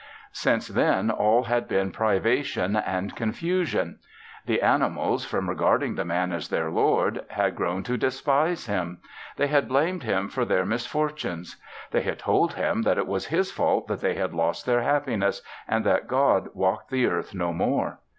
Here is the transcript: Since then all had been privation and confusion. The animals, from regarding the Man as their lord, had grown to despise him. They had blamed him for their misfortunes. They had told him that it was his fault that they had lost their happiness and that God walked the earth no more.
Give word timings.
Since 0.33 0.69
then 0.69 1.11
all 1.11 1.43
had 1.43 1.67
been 1.67 1.91
privation 1.91 2.75
and 2.75 3.15
confusion. 3.15 3.99
The 4.47 4.63
animals, 4.63 5.25
from 5.25 5.47
regarding 5.47 5.93
the 5.93 6.03
Man 6.03 6.31
as 6.31 6.47
their 6.49 6.71
lord, 6.71 7.23
had 7.29 7.55
grown 7.55 7.83
to 7.83 7.97
despise 7.99 8.65
him. 8.65 8.97
They 9.37 9.45
had 9.45 9.67
blamed 9.67 10.01
him 10.01 10.27
for 10.27 10.43
their 10.43 10.65
misfortunes. 10.65 11.55
They 11.91 12.01
had 12.01 12.17
told 12.17 12.53
him 12.53 12.81
that 12.81 12.97
it 12.97 13.05
was 13.05 13.27
his 13.27 13.51
fault 13.51 13.87
that 13.89 14.01
they 14.01 14.15
had 14.15 14.33
lost 14.33 14.65
their 14.65 14.81
happiness 14.81 15.43
and 15.67 15.85
that 15.85 16.07
God 16.07 16.49
walked 16.55 16.89
the 16.89 17.05
earth 17.05 17.35
no 17.35 17.53
more. 17.53 17.99